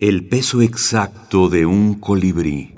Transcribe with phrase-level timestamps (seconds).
[0.00, 2.74] El peso exacto de un colibrí.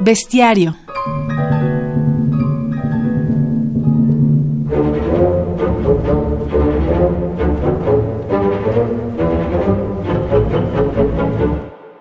[0.00, 0.76] Bestiario.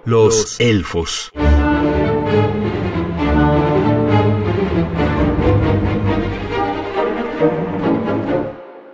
[0.06, 1.32] Los elfos.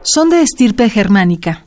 [0.02, 1.62] Son de estirpe germánica.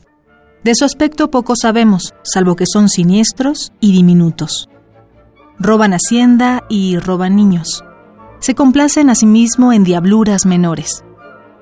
[0.67, 4.67] De su aspecto poco sabemos, salvo que son siniestros y diminutos.
[5.57, 7.85] Roban hacienda y roban niños.
[8.39, 11.05] Se complacen asimismo en diabluras menores.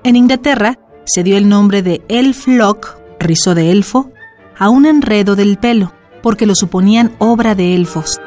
[0.02, 4.10] En Inglaterra se dio el nombre de elf lock, rizo de elfo,
[4.58, 8.20] a un enredo del pelo, porque lo suponían obra de elfos.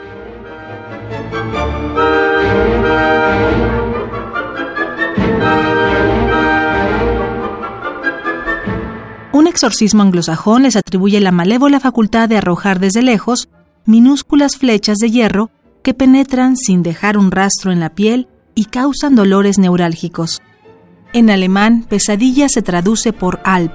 [9.60, 13.50] Exorcismo anglosajón les atribuye la malévola facultad de arrojar desde lejos
[13.86, 15.52] minúsculas flechas de hierro
[15.84, 20.42] que penetran sin dejar un rastro en la piel y causan dolores neurálgicos.
[21.12, 23.74] En alemán, pesadilla se traduce por alp.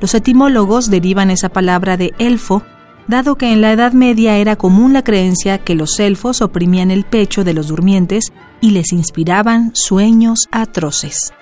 [0.00, 2.64] Los etimólogos derivan esa palabra de elfo,
[3.06, 7.04] dado que en la Edad Media era común la creencia que los elfos oprimían el
[7.04, 11.32] pecho de los durmientes y les inspiraban sueños atroces.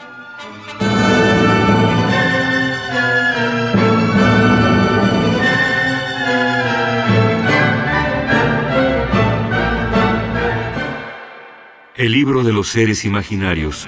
[12.00, 13.86] El libro de los seres imaginarios.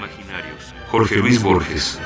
[0.90, 1.98] Jorge Luis Borges.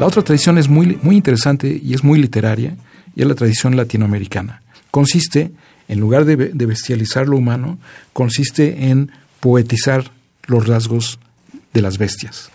[0.00, 2.74] La otra tradición es muy, muy interesante y es muy literaria,
[3.14, 4.62] y es la tradición latinoamericana.
[4.90, 5.52] Consiste,
[5.86, 7.78] en lugar de, de bestializar lo humano,
[8.14, 10.12] consiste en poetizar
[10.46, 11.18] los rasgos
[11.74, 12.50] de las bestias.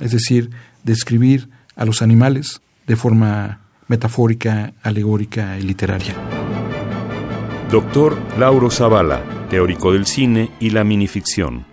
[0.00, 0.50] Es decir,
[0.82, 6.16] describir a los animales de forma metafórica, alegórica y literaria.
[7.70, 11.66] Doctor Lauro Zavala, teórico del cine y la minificción.